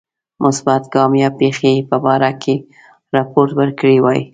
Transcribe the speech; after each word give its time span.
مثبت 0.43 0.83
ګام 0.93 1.11
یا 1.23 1.29
پیښی 1.39 1.75
په 1.89 1.97
باره 2.03 2.31
کې 2.41 2.55
رپوت 3.15 3.49
ورکړی 3.59 3.97
وای. 4.01 4.21